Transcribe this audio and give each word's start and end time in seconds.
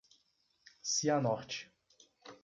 Cianorte 0.89 1.69